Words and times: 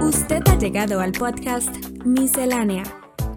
Usted 0.00 0.42
ha 0.46 0.58
llegado 0.58 1.00
al 1.00 1.12
podcast 1.12 1.74
Miscelánea, 2.04 2.82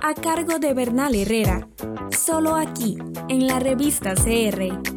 a 0.02 0.14
cargo 0.14 0.60
de 0.60 0.74
Bernal 0.74 1.14
Herrera, 1.16 1.68
solo 2.12 2.56
aquí, 2.56 2.98
en 3.30 3.48
la 3.48 3.60
revista 3.60 4.16
CR. 4.16 4.93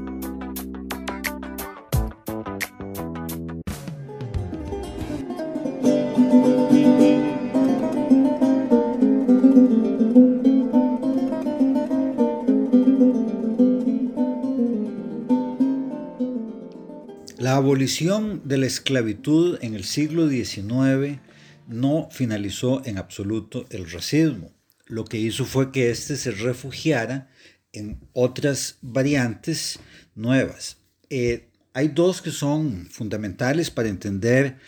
Abolición 17.67 18.43
de 18.45 18.59
la 18.59 18.67
esclavitud 18.67 19.59
en 19.61 19.75
el 19.75 19.83
siglo 19.83 20.29
XIX 20.29 21.19
no 21.67 22.09
finalizó 22.13 22.81
en 22.87 22.97
absoluto 22.97 23.67
el 23.71 23.91
racismo. 23.91 24.53
Lo 24.87 25.05
que 25.05 25.19
hizo 25.19 25.45
fue 25.45 25.73
que 25.73 25.91
éste 25.91 26.17
se 26.17 26.31
refugiara 26.31 27.29
en 27.73 27.99
otras 28.13 28.79
variantes 28.83 29.81
nuevas. 30.15 30.77
Eh, 31.11 31.49
hay 31.73 31.89
dos 31.89 32.23
que 32.23 32.31
son 32.31 32.87
fundamentales 32.89 33.73
para 33.73 33.89
entender 33.89 34.59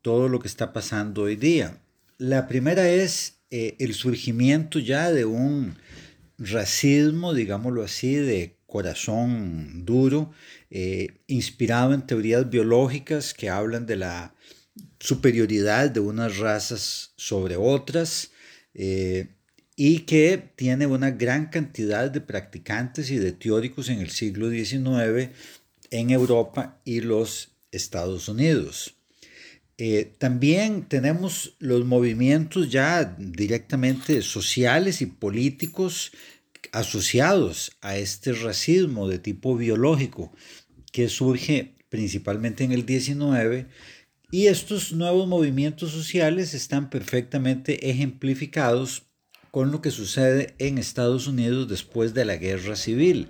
todo 0.00 0.28
lo 0.28 0.38
que 0.38 0.46
está 0.46 0.72
pasando 0.72 1.22
hoy 1.22 1.34
día. 1.34 1.80
La 2.16 2.46
primera 2.46 2.88
es 2.88 3.40
eh, 3.50 3.74
el 3.80 3.92
surgimiento 3.92 4.78
ya 4.78 5.10
de 5.10 5.24
un 5.24 5.74
racismo, 6.38 7.34
digámoslo 7.34 7.82
así, 7.82 8.14
de 8.14 8.56
corazón 8.76 9.86
duro, 9.86 10.32
eh, 10.70 11.22
inspirado 11.28 11.94
en 11.94 12.06
teorías 12.06 12.50
biológicas 12.50 13.32
que 13.32 13.48
hablan 13.48 13.86
de 13.86 13.96
la 13.96 14.34
superioridad 15.00 15.90
de 15.90 16.00
unas 16.00 16.36
razas 16.36 17.14
sobre 17.16 17.56
otras 17.56 18.32
eh, 18.74 19.28
y 19.76 20.00
que 20.00 20.52
tiene 20.56 20.84
una 20.86 21.10
gran 21.10 21.46
cantidad 21.46 22.10
de 22.10 22.20
practicantes 22.20 23.10
y 23.10 23.16
de 23.16 23.32
teóricos 23.32 23.88
en 23.88 24.00
el 24.00 24.10
siglo 24.10 24.50
XIX 24.50 25.30
en 25.90 26.10
Europa 26.10 26.78
y 26.84 27.00
los 27.00 27.52
Estados 27.72 28.28
Unidos. 28.28 28.94
Eh, 29.78 30.12
también 30.18 30.82
tenemos 30.82 31.56
los 31.60 31.86
movimientos 31.86 32.70
ya 32.70 33.16
directamente 33.18 34.20
sociales 34.20 35.00
y 35.00 35.06
políticos 35.06 36.12
asociados 36.72 37.72
a 37.80 37.96
este 37.96 38.32
racismo 38.32 39.08
de 39.08 39.18
tipo 39.18 39.56
biológico 39.56 40.32
que 40.92 41.08
surge 41.08 41.74
principalmente 41.88 42.64
en 42.64 42.72
el 42.72 42.86
19 42.86 43.66
y 44.30 44.48
estos 44.48 44.92
nuevos 44.92 45.28
movimientos 45.28 45.92
sociales 45.92 46.52
están 46.52 46.90
perfectamente 46.90 47.90
ejemplificados 47.90 49.04
con 49.50 49.72
lo 49.72 49.80
que 49.80 49.90
sucede 49.90 50.54
en 50.58 50.78
Estados 50.78 51.26
Unidos 51.26 51.68
después 51.68 52.12
de 52.12 52.24
la 52.24 52.36
guerra 52.36 52.76
civil. 52.76 53.28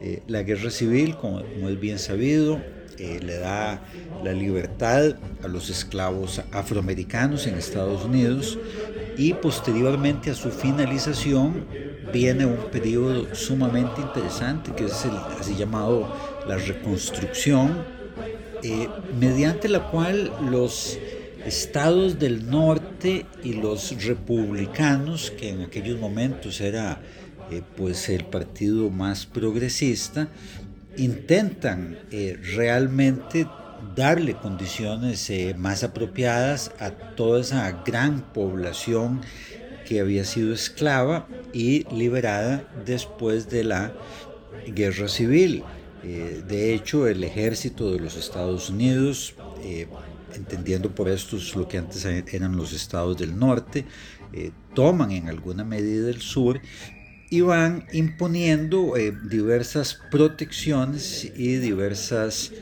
Eh, 0.00 0.22
la 0.26 0.42
guerra 0.42 0.70
civil, 0.70 1.16
como, 1.16 1.40
es 1.40 1.80
bien 1.80 1.98
sabido, 1.98 2.60
eh, 2.98 3.20
le 3.22 3.38
da 3.38 3.80
la 4.24 4.32
libertad 4.32 5.16
a 5.42 5.48
los 5.48 5.70
esclavos 5.70 6.42
afroamericanos 6.52 7.46
en 7.46 7.54
Estados 7.54 8.04
Unidos 8.04 8.58
y 9.16 9.34
posteriormente 9.34 10.30
a 10.30 10.34
su 10.34 10.50
finalización 10.50 11.64
viene 12.12 12.46
un 12.46 12.70
periodo 12.70 13.34
sumamente 13.34 14.00
interesante 14.00 14.72
que 14.72 14.86
es 14.86 15.04
el 15.04 15.16
así 15.38 15.54
llamado 15.54 16.08
la 16.46 16.56
reconstrucción, 16.56 17.84
eh, 18.62 18.88
mediante 19.18 19.68
la 19.68 19.90
cual 19.90 20.32
los 20.50 20.98
estados 21.44 22.18
del 22.18 22.50
norte 22.50 23.26
y 23.44 23.54
los 23.54 24.04
republicanos, 24.04 25.30
que 25.30 25.50
en 25.50 25.62
aquellos 25.62 25.98
momentos 25.98 26.60
era 26.60 27.00
eh, 27.50 27.62
pues 27.76 28.08
el 28.08 28.24
partido 28.24 28.90
más 28.90 29.26
progresista, 29.26 30.28
intentan 30.98 31.98
eh, 32.10 32.38
realmente 32.54 33.46
darle 33.96 34.34
condiciones 34.34 35.30
más 35.56 35.84
apropiadas 35.84 36.72
a 36.78 36.90
toda 36.90 37.40
esa 37.40 37.82
gran 37.84 38.20
población 38.32 39.20
que 39.88 40.00
había 40.00 40.24
sido 40.24 40.52
esclava 40.52 41.26
y 41.52 41.84
liberada 41.94 42.68
después 42.84 43.48
de 43.48 43.64
la 43.64 43.94
guerra 44.66 45.08
civil. 45.08 45.64
Eh, 46.04 46.42
de 46.46 46.74
hecho, 46.74 47.06
el 47.06 47.24
ejército 47.24 47.90
de 47.90 47.98
los 47.98 48.16
Estados 48.16 48.68
Unidos, 48.68 49.34
eh, 49.62 49.86
entendiendo 50.34 50.94
por 50.94 51.08
esto 51.08 51.38
lo 51.56 51.66
que 51.66 51.78
antes 51.78 52.04
eran 52.04 52.56
los 52.56 52.74
estados 52.74 53.16
del 53.16 53.38
norte, 53.38 53.86
eh, 54.34 54.52
toman 54.74 55.10
en 55.10 55.28
alguna 55.28 55.64
medida 55.64 56.10
el 56.10 56.20
sur 56.20 56.60
y 57.30 57.42
van 57.42 57.86
imponiendo 57.92 58.94
diversas 59.28 59.98
protecciones 60.10 61.30
y 61.36 61.56
diversas 61.56 62.52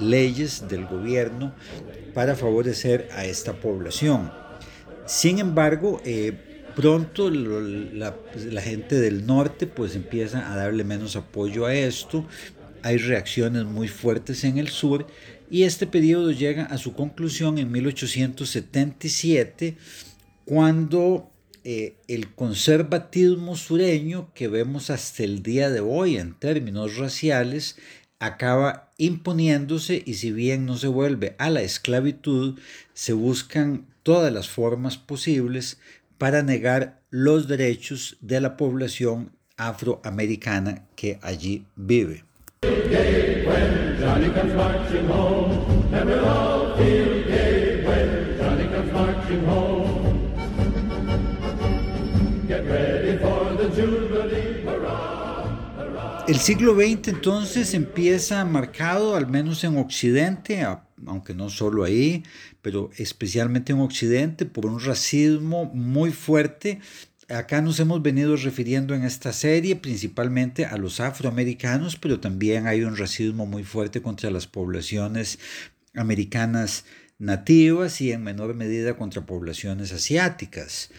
leyes 0.00 0.68
del 0.68 0.86
gobierno 0.86 1.52
para 2.14 2.36
favorecer 2.36 3.08
a 3.12 3.26
esta 3.26 3.52
población. 3.52 4.32
Sin 5.06 5.38
embargo, 5.38 6.00
eh, 6.04 6.32
pronto 6.74 7.30
la, 7.30 8.14
gente 8.62 8.98
del 8.98 9.26
norte 9.26 9.66
pues 9.66 9.94
empieza 9.94 10.50
a 10.50 10.56
darle 10.56 10.84
menos 10.84 11.16
apoyo 11.16 11.66
a 11.66 11.74
esto, 11.74 12.26
hay 12.82 12.96
reacciones 12.98 13.64
muy 13.64 13.88
fuertes 13.88 14.44
en 14.44 14.58
el 14.58 14.68
sur 14.68 15.06
y 15.50 15.64
este 15.64 15.86
periodo 15.86 16.30
llega 16.30 16.64
a 16.64 16.78
su 16.78 16.94
conclusión 16.94 17.58
en 17.58 17.70
1877 17.70 19.76
cuando 20.44 21.30
eh, 21.64 21.96
el 22.08 22.34
conservatismo 22.34 23.56
sureño 23.56 24.30
que 24.34 24.48
vemos 24.48 24.90
hasta 24.90 25.24
el 25.24 25.42
día 25.42 25.70
de 25.70 25.80
hoy 25.80 26.18
en 26.18 26.34
términos 26.34 26.98
raciales 26.98 27.76
acaba 28.18 28.92
imponiéndose 28.98 30.02
y 30.04 30.14
si 30.14 30.30
bien 30.30 30.66
no 30.66 30.76
se 30.76 30.88
vuelve 30.88 31.34
a 31.38 31.48
la 31.48 31.62
esclavitud, 31.62 32.58
se 32.92 33.14
buscan 33.14 33.86
todas 34.02 34.32
las 34.32 34.48
formas 34.48 34.98
posibles 34.98 35.78
para 36.18 36.42
negar 36.42 37.00
los 37.10 37.48
derechos 37.48 38.18
de 38.20 38.40
la 38.40 38.56
población 38.56 39.32
afroamericana 39.56 40.86
que 40.96 41.18
allí 41.22 41.64
vive. 41.76 42.24
El 56.26 56.38
siglo 56.38 56.74
XX 56.74 57.08
entonces 57.08 57.74
empieza 57.74 58.44
marcado, 58.44 59.16
al 59.16 59.26
menos 59.26 59.62
en 59.64 59.76
Occidente, 59.76 60.64
aunque 61.06 61.34
no 61.34 61.50
solo 61.50 61.84
ahí, 61.84 62.22
pero 62.62 62.90
especialmente 62.96 63.72
en 63.72 63.80
Occidente, 63.80 64.46
por 64.46 64.66
un 64.66 64.80
racismo 64.80 65.66
muy 65.66 66.12
fuerte. 66.12 66.80
Acá 67.28 67.60
nos 67.60 67.80
hemos 67.80 68.00
venido 68.00 68.36
refiriendo 68.36 68.94
en 68.94 69.02
esta 69.02 69.32
serie 69.32 69.76
principalmente 69.76 70.66
a 70.66 70.76
los 70.76 71.00
afroamericanos, 71.00 71.96
pero 71.96 72.20
también 72.20 72.66
hay 72.66 72.82
un 72.82 72.96
racismo 72.96 73.44
muy 73.44 73.64
fuerte 73.64 74.00
contra 74.00 74.30
las 74.30 74.46
poblaciones 74.46 75.38
americanas 75.94 76.84
nativas 77.18 78.00
y 78.00 78.12
en 78.12 78.22
menor 78.22 78.54
medida 78.54 78.96
contra 78.96 79.26
poblaciones 79.26 79.92
asiáticas. 79.92 80.90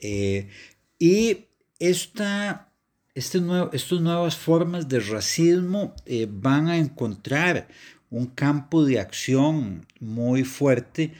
Eh, 0.00 0.48
y 0.98 1.46
esta 1.88 2.68
este 3.14 3.40
estas 3.72 4.00
nuevas 4.00 4.36
formas 4.36 4.88
de 4.88 4.98
racismo 4.98 5.94
eh, 6.04 6.26
van 6.28 6.68
a 6.68 6.78
encontrar 6.78 7.68
un 8.10 8.26
campo 8.26 8.84
de 8.84 8.98
acción 8.98 9.86
muy 10.00 10.44
fuerte 10.44 11.12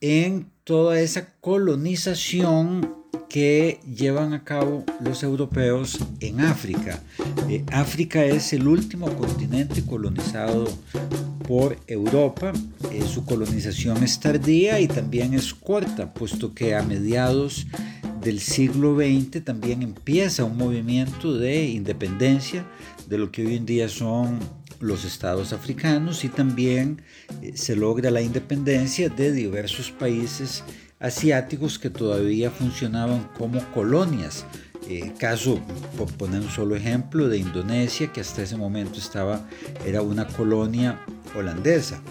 en 0.00 0.50
toda 0.64 1.00
esa 1.00 1.34
colonización 1.40 3.02
que 3.28 3.80
llevan 3.84 4.32
a 4.32 4.44
cabo 4.44 4.84
los 5.00 5.22
europeos 5.22 5.98
en 6.20 6.40
África. 6.40 7.00
Eh, 7.48 7.64
África 7.72 8.24
es 8.24 8.52
el 8.52 8.68
último 8.68 9.08
continente 9.16 9.82
colonizado 9.84 10.66
por 11.48 11.78
Europa. 11.86 12.52
Eh, 12.90 13.02
su 13.06 13.24
colonización 13.24 14.02
es 14.02 14.20
tardía 14.20 14.80
y 14.80 14.88
también 14.88 15.34
es 15.34 15.54
corta, 15.54 16.12
puesto 16.12 16.54
que 16.54 16.74
a 16.74 16.82
mediados 16.82 17.66
del 18.22 18.40
siglo 18.40 18.96
XX 18.96 19.44
también 19.44 19.82
empieza 19.82 20.44
un 20.44 20.56
movimiento 20.56 21.36
de 21.36 21.64
independencia 21.66 22.64
de 23.08 23.18
lo 23.18 23.32
que 23.32 23.44
hoy 23.44 23.56
en 23.56 23.66
día 23.66 23.88
son 23.88 24.38
los 24.80 25.04
estados 25.04 25.52
africanos 25.52 26.24
y 26.24 26.28
también 26.28 27.02
eh, 27.40 27.52
se 27.54 27.76
logra 27.76 28.10
la 28.10 28.20
independencia 28.20 29.08
de 29.08 29.32
diversos 29.32 29.90
países 29.90 30.64
asiáticos 30.98 31.78
que 31.78 31.90
todavía 31.90 32.50
funcionaban 32.50 33.28
como 33.36 33.60
colonias. 33.72 34.44
Eh, 34.88 35.12
caso, 35.18 35.60
por 35.96 36.12
poner 36.12 36.40
un 36.40 36.50
solo 36.50 36.74
ejemplo, 36.74 37.28
de 37.28 37.38
Indonesia, 37.38 38.12
que 38.12 38.20
hasta 38.20 38.42
ese 38.42 38.56
momento 38.56 38.98
estaba, 38.98 39.48
era 39.86 40.02
una 40.02 40.26
colonia 40.26 41.00
holandesa. 41.36 42.02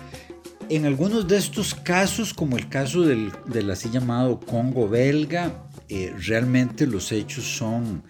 En 0.69 0.86
algunos 0.86 1.28
de 1.28 1.36
estos 1.38 1.74
casos, 1.75 2.34
como 2.34 2.56
el 2.56 2.69
caso 2.69 3.02
del, 3.02 3.31
así 3.69 3.90
llamado 3.90 4.40
Congo 4.40 4.88
belga, 4.88 5.69
eh, 5.94 6.16
realmente 6.26 6.88
los 6.88 7.12
hechos 7.12 7.44
son 7.44 8.02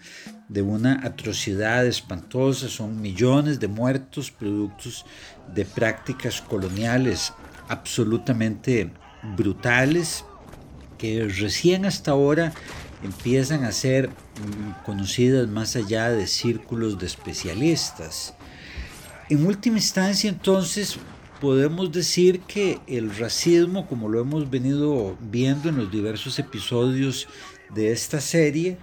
de 0.48 0.62
una 0.62 1.04
atrocidad 1.04 1.84
espantosa, 1.84 2.68
son 2.68 3.00
millones 3.00 3.58
de 3.58 3.66
muertos 3.66 4.30
productos 4.30 5.04
de 5.52 5.64
prácticas 5.64 6.40
coloniales 6.40 7.32
absolutamente 7.66 8.92
brutales 9.36 10.24
que 10.96 11.26
recién 11.26 11.84
hasta 11.84 12.12
ahora 12.12 12.52
empiezan 13.02 13.64
a 13.64 13.72
ser 13.72 14.10
mm, 14.10 14.84
conocidas 14.84 15.48
más 15.48 15.74
allá 15.74 16.08
de 16.10 16.28
círculos 16.28 17.00
de 17.00 17.06
especialistas. 17.06 18.34
En 19.28 19.44
última 19.44 19.78
instancia, 19.78 20.30
entonces, 20.30 20.98
podemos 21.42 21.90
decir 21.90 22.42
que 22.42 22.78
el 22.86 23.16
racismo, 23.16 23.88
como 23.88 24.08
lo 24.08 24.20
hemos 24.20 24.48
venido 24.48 25.18
viendo 25.20 25.70
en 25.70 25.76
los 25.76 25.90
diversos 25.90 26.38
episodios 26.38 27.26
de 27.74 27.90
esta 27.90 28.20
serie, 28.20 28.76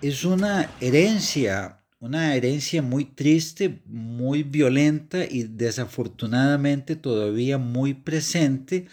es 0.00 0.24
una 0.24 0.68
herencia, 0.80 1.80
una 2.00 2.34
herencia 2.34 2.82
muy 2.82 3.04
triste, 3.04 3.82
muy 3.86 4.42
violenta 4.42 5.24
y 5.24 5.44
desafortunadamente 5.44 6.96
todavía 6.96 7.56
muy 7.56 7.94
presente 7.94 8.88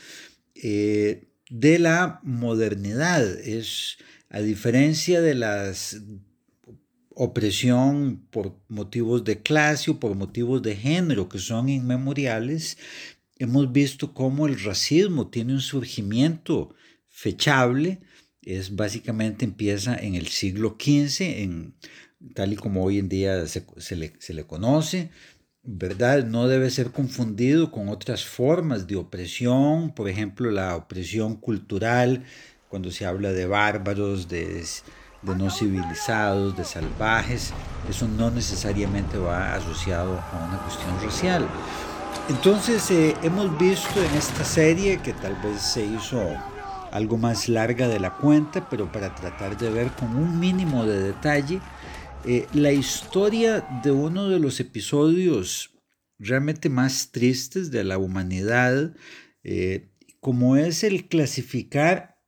eh, 0.53 1.29
de 1.49 1.79
la 1.79 2.19
modernidad. 2.21 3.23
Es 3.39 3.97
a 4.29 4.41
diferencia 4.41 5.19
de 5.19 5.33
la 5.33 5.73
opresión 7.21 8.25
por 8.31 8.55
motivos 8.69 9.25
de 9.25 9.41
clase 9.41 9.91
o 9.91 9.99
por 9.99 10.15
motivos 10.15 10.61
de 10.61 10.73
género 10.73 11.27
que 11.27 11.37
son 11.37 11.67
inmemoriales, 11.67 12.77
hemos 13.37 13.73
visto 13.73 14.13
cómo 14.13 14.47
el 14.47 14.57
racismo 14.63 15.27
tiene 15.27 15.51
un 15.51 15.59
surgimiento 15.59 16.73
fechable, 17.09 17.99
es 18.41 18.73
básicamente 18.73 19.43
empieza 19.43 19.97
en 19.97 20.15
el 20.15 20.27
siglo 20.27 20.77
XV, 20.79 21.21
en, 21.43 21.75
tal 22.33 22.53
y 22.53 22.55
como 22.55 22.85
hoy 22.85 22.99
en 22.99 23.09
día 23.09 23.45
se, 23.47 23.65
le, 23.97 24.13
se 24.19 24.33
le 24.33 24.45
conoce, 24.45 25.09
¿verdad? 25.61 26.23
No 26.23 26.47
debe 26.47 26.69
ser 26.69 26.91
confundido 26.91 27.69
con 27.69 27.89
otras 27.89 28.23
formas 28.23 28.87
de 28.87 28.95
opresión, 28.95 29.93
por 29.93 30.07
ejemplo, 30.07 30.51
la 30.51 30.73
opresión 30.77 31.35
cultural 31.35 32.23
cuando 32.69 32.91
se 32.91 33.05
habla 33.05 33.33
de 33.33 33.45
bárbaros, 33.45 34.29
de, 34.29 34.63
no 35.23 35.49
civilizados, 35.49 36.55
de 36.55 36.63
salvajes, 36.63 37.53
eso 37.89 38.07
no 38.07 38.31
necesariamente 38.31 39.17
va 39.17 39.55
asociado 39.55 40.19
a 40.19 40.47
una 40.47 40.57
cuestión 40.59 41.01
racial. 41.01 41.47
Entonces 42.29 42.89
eh, 42.91 43.15
hemos 43.23 43.57
visto 43.57 44.03
en 44.03 44.15
esta 44.15 44.43
serie 44.45 44.99
que 45.01 45.13
tal 45.13 45.35
vez 45.41 45.61
se 45.61 45.85
hizo 45.85 46.21
algo 46.91 47.17
más 47.17 47.49
larga 47.49 47.87
de 47.87 47.99
la 47.99 48.15
cuenta, 48.15 48.69
pero 48.69 48.91
para 48.91 49.13
tratar 49.15 49.57
de 49.57 49.69
ver 49.69 49.91
con 49.91 50.15
un 50.15 50.39
mínimo 50.39 50.85
de 50.85 50.99
detalle 51.01 51.59
eh, 52.25 52.47
la 52.53 52.71
historia 52.71 53.65
de 53.83 53.91
uno 53.91 54.27
de 54.27 54.39
los 54.39 54.59
episodios 54.59 55.71
realmente 56.17 56.69
más 56.69 57.11
tristes 57.11 57.71
de 57.71 57.85
la 57.85 57.97
humanidad, 57.97 58.93
eh, 59.43 59.89
como 60.19 60.57
es 60.57 60.83
el 60.83 61.07
clasificar 61.07 62.19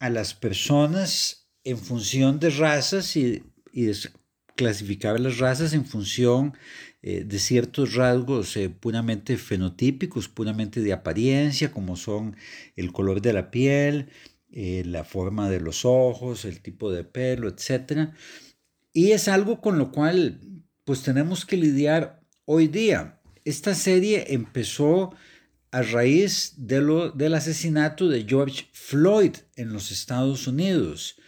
a 0.00 0.10
las 0.10 0.34
personas 0.34 1.37
en 1.68 1.78
función 1.78 2.40
de 2.40 2.50
razas 2.50 3.16
y, 3.16 3.42
y 3.72 3.90
clasificar 4.56 5.20
las 5.20 5.38
razas 5.38 5.72
en 5.72 5.84
función 5.84 6.54
eh, 7.02 7.24
de 7.24 7.38
ciertos 7.38 7.94
rasgos 7.94 8.56
eh, 8.56 8.70
puramente 8.70 9.36
fenotípicos, 9.36 10.28
puramente 10.28 10.80
de 10.80 10.92
apariencia, 10.92 11.70
como 11.70 11.94
son 11.94 12.36
el 12.74 12.90
color 12.90 13.22
de 13.22 13.32
la 13.32 13.50
piel, 13.50 14.08
eh, 14.50 14.82
la 14.84 15.04
forma 15.04 15.48
de 15.48 15.60
los 15.60 15.84
ojos, 15.84 16.44
el 16.44 16.60
tipo 16.60 16.90
de 16.90 17.04
pelo, 17.04 17.48
etc. 17.48 18.10
Y 18.92 19.12
es 19.12 19.28
algo 19.28 19.60
con 19.60 19.78
lo 19.78 19.92
cual 19.92 20.40
pues 20.84 21.02
tenemos 21.02 21.44
que 21.44 21.56
lidiar 21.56 22.20
hoy 22.46 22.66
día. 22.66 23.20
Esta 23.44 23.74
serie 23.74 24.32
empezó 24.34 25.14
a 25.70 25.82
raíz 25.82 26.54
de 26.56 26.80
lo, 26.80 27.10
del 27.10 27.34
asesinato 27.34 28.08
de 28.08 28.24
George 28.24 28.66
Floyd 28.72 29.36
en 29.54 29.72
los 29.72 29.92
Estados 29.92 30.46
Unidos. 30.46 31.20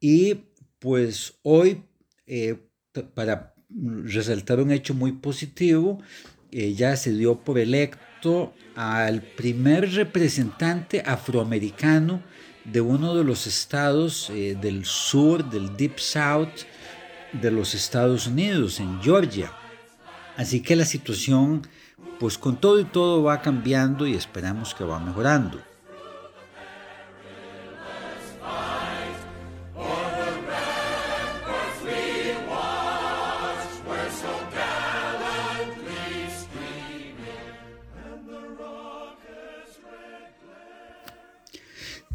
Y 0.00 0.36
pues 0.78 1.34
hoy, 1.42 1.82
eh, 2.26 2.56
para 3.14 3.54
resaltar 4.04 4.58
un 4.60 4.72
hecho 4.72 4.94
muy 4.94 5.12
positivo, 5.12 6.00
eh, 6.50 6.74
ya 6.74 6.96
se 6.96 7.12
dio 7.12 7.36
por 7.38 7.58
electo 7.58 8.54
al 8.74 9.22
primer 9.22 9.92
representante 9.92 11.02
afroamericano 11.04 12.22
de 12.64 12.80
uno 12.80 13.14
de 13.14 13.24
los 13.24 13.46
estados 13.46 14.30
eh, 14.30 14.56
del 14.60 14.84
sur, 14.84 15.48
del 15.48 15.76
Deep 15.76 15.98
South 15.98 16.64
de 17.32 17.50
los 17.50 17.74
Estados 17.74 18.26
Unidos, 18.26 18.80
en 18.80 19.00
Georgia. 19.00 19.52
Así 20.36 20.62
que 20.62 20.74
la 20.74 20.84
situación 20.84 21.62
pues 22.18 22.38
con 22.38 22.60
todo 22.60 22.80
y 22.80 22.84
todo 22.84 23.22
va 23.22 23.40
cambiando 23.40 24.06
y 24.06 24.14
esperamos 24.14 24.74
que 24.74 24.84
va 24.84 24.98
mejorando. 24.98 25.69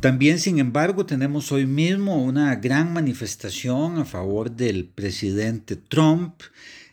También, 0.05 0.37
sin 0.37 0.59
embargo, 0.59 1.07
tenemos 1.07 1.51
hoy 1.51 1.65
mismo 1.65 2.23
una 2.23 2.55
gran 2.57 2.93
manifestación 2.93 3.97
a 3.97 4.05
favor 4.05 4.51
del 4.51 4.85
presidente 4.85 5.75
Trump, 5.75 6.43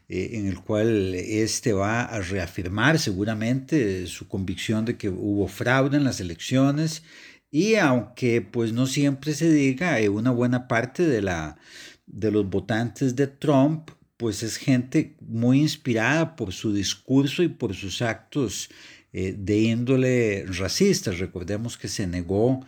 eh, 0.08 0.30
en 0.32 0.46
el 0.46 0.60
cual 0.60 1.14
este 1.14 1.74
va 1.74 2.04
a 2.04 2.22
reafirmar 2.22 2.98
seguramente 2.98 4.06
su 4.06 4.28
convicción 4.28 4.86
de 4.86 4.96
que 4.96 5.10
hubo 5.10 5.46
fraude 5.46 5.98
en 5.98 6.04
las 6.04 6.20
elecciones 6.20 7.02
y 7.50 7.74
aunque 7.74 8.40
pues 8.40 8.72
no 8.72 8.86
siempre 8.86 9.34
se 9.34 9.52
diga, 9.52 10.00
eh, 10.00 10.08
una 10.08 10.30
buena 10.30 10.66
parte 10.66 11.06
de, 11.06 11.20
la, 11.20 11.58
de 12.06 12.30
los 12.30 12.48
votantes 12.48 13.14
de 13.14 13.26
Trump 13.26 13.90
pues 14.16 14.42
es 14.42 14.56
gente 14.56 15.16
muy 15.20 15.60
inspirada 15.60 16.34
por 16.34 16.54
su 16.54 16.72
discurso 16.72 17.42
y 17.42 17.48
por 17.48 17.74
sus 17.74 18.00
actos 18.00 18.70
eh, 19.12 19.34
de 19.36 19.58
índole 19.58 20.46
racista. 20.46 21.10
Recordemos 21.10 21.76
que 21.76 21.88
se 21.88 22.06
negó 22.06 22.64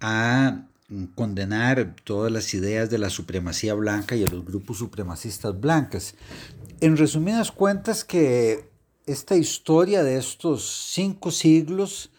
a 0.00 0.66
condenar 1.14 1.94
todas 2.04 2.32
las 2.32 2.52
ideas 2.54 2.90
de 2.90 2.98
la 2.98 3.10
supremacía 3.10 3.74
blanca 3.74 4.16
y 4.16 4.24
a 4.24 4.28
los 4.28 4.44
grupos 4.44 4.78
supremacistas 4.78 5.58
blancas. 5.58 6.14
En 6.80 6.96
resumidas 6.96 7.52
cuentas, 7.52 8.04
que 8.04 8.68
esta 9.06 9.36
historia 9.36 10.02
de 10.02 10.16
estos 10.16 10.90
cinco 10.92 11.30
siglos 11.30 12.10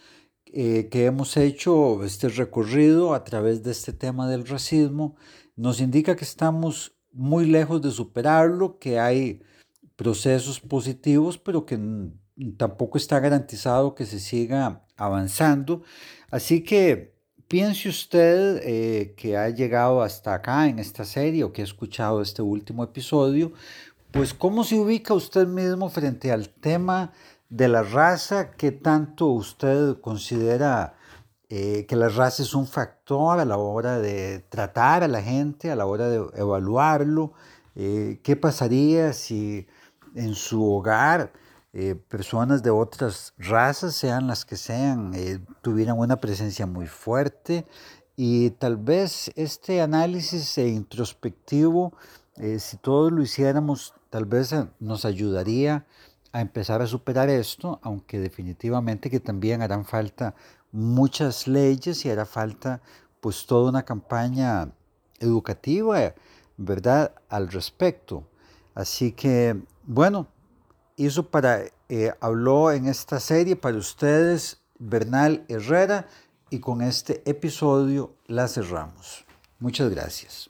eh, 0.54 0.90
que 0.92 1.06
hemos 1.06 1.38
hecho, 1.38 2.04
este 2.04 2.30
recorrido 2.30 3.14
a 3.14 3.24
través 3.24 3.64
de 3.64 3.72
este 3.72 3.94
tema 3.94 4.30
del 4.30 4.46
racismo, 4.46 5.16
nos 5.56 5.80
indica 5.80 6.16
que 6.16 6.26
estamos 6.26 6.94
muy 7.12 7.46
lejos 7.46 7.82
de 7.82 7.92
superarlo, 7.92 8.78
que 8.78 9.00
hay 9.00 9.42
procesos 9.96 10.60
positivos, 10.60 11.38
pero 11.38 11.66
que 11.66 11.80
tampoco 12.58 12.98
está 12.98 13.20
garantizado 13.20 13.96
que 13.96 14.06
se 14.06 14.20
siga 14.20 14.86
avanzando. 14.98 15.84
Así 16.30 16.64
que 16.64 17.11
piense 17.51 17.89
usted 17.89 18.62
eh, 18.63 19.13
que 19.17 19.36
ha 19.36 19.50
llegado 19.50 20.01
hasta 20.01 20.34
acá 20.34 20.70
en 20.70 20.79
esta 20.79 21.03
serie 21.03 21.43
o 21.43 21.51
que 21.51 21.62
ha 21.62 21.65
escuchado 21.65 22.22
este 22.22 22.41
último 22.41 22.81
episodio, 22.81 23.51
pues 24.12 24.34
¿cómo 24.34 24.63
se 24.63 24.79
ubica 24.79 25.13
usted 25.13 25.48
mismo 25.48 25.89
frente 25.89 26.31
al 26.31 26.48
tema 26.48 27.12
de 27.50 27.67
la 27.67 27.84
raza? 27.84 28.51
¿Qué 28.51 28.72
tanto 28.72 29.25
usted 29.25 30.00
considera 30.00 30.93
eh, 31.50 31.86
que 31.89 31.98
la 31.98 32.08
raza 32.08 32.41
es 32.41 32.53
un 32.53 32.67
factor 32.67 33.41
a 33.41 33.43
la 33.43 33.58
hora 33.58 34.00
de 34.00 34.39
tratar 34.48 35.03
a 35.03 35.10
la 35.10 35.22
gente, 35.22 35.72
a 35.72 35.75
la 35.75 35.86
hora 35.86 36.08
de 36.08 36.25
evaluarlo? 36.38 37.34
Eh, 37.75 38.22
¿Qué 38.24 38.38
pasaría 38.38 39.12
si 39.12 39.67
en 40.15 40.36
su 40.36 40.63
hogar 40.74 41.34
eh, 41.74 41.96
personas 41.96 42.63
de 42.63 42.70
otras 42.70 43.34
razas, 43.38 43.96
sean 43.96 44.28
las 44.28 44.46
que 44.46 44.58
sean, 44.58 45.13
tuvieran 45.62 45.98
una 45.98 46.18
presencia 46.18 46.66
muy 46.66 46.88
fuerte? 46.88 47.66
Y 48.16 48.51
tal 48.51 48.78
vez 48.78 49.32
este 49.36 49.82
análisis 49.82 50.58
introspectivo, 50.58 51.94
si 52.58 52.78
todos 52.78 53.12
lo 53.12 53.22
hiciéramos 53.22 53.94
tal 54.12 54.25
vez 54.25 54.51
eh, 54.51 54.68
nos 54.80 55.06
ayudaría 55.06 55.88
a 56.34 56.42
empezar 56.42 56.82
a 56.82 56.88
superar 56.88 57.30
esto, 57.30 57.80
aunque 57.82 58.20
definitivamente 58.20 59.10
que 59.10 59.20
también 59.20 59.62
harán 59.63 59.86
falta 59.86 60.36
muchas 60.72 61.48
leyes 61.48 62.06
y 62.06 62.10
hará 62.12 62.25
falta 62.25 62.82
pues 63.20 63.46
toda 63.46 63.70
una 63.70 63.84
campaña 63.84 64.72
educativa, 65.20 66.13
¿verdad?, 66.58 67.13
al 67.30 67.50
respecto. 67.50 68.28
Así 68.75 69.12
que, 69.13 69.62
bueno, 69.84 70.28
eso 71.05 71.27
para, 71.27 71.63
eh, 71.89 72.13
habló 72.20 72.72
en 72.72 72.88
esta 72.88 73.20
serie 73.20 73.55
para 73.55 73.77
ustedes 73.77 74.62
Bernal 74.79 75.46
Herrera 75.48 76.08
y 76.50 76.60
con 76.60 76.81
este 76.81 77.22
episodio 77.25 78.15
la 78.27 78.48
cerramos. 78.48 79.25
Muchas 79.60 79.89
gracias. 79.89 80.50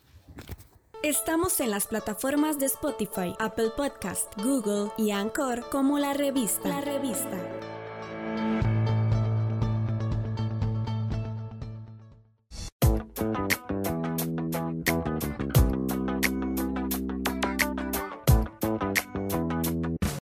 Estamos 1.03 1.59
en 1.59 1.71
las 1.71 1.87
plataformas 1.87 2.59
de 2.59 2.67
Spotify, 2.67 3.35
Apple 3.39 3.71
Podcast, 3.75 4.31
Google 4.37 4.91
y 4.97 5.11
Anchor 5.11 5.67
como 5.69 5.97
la 5.97 6.13
revista. 6.13 6.69
La 6.69 6.81
revista. 6.81 7.39